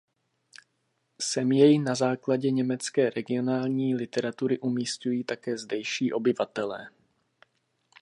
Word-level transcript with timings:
Sem 1.21 1.51
jej 1.53 1.79
na 1.79 1.95
základě 1.95 2.51
německé 2.51 3.09
regionální 3.09 3.95
literatury 3.95 4.59
umisťují 4.59 5.23
také 5.23 5.57
zdejší 5.57 6.13
obyvatelé. 6.13 6.89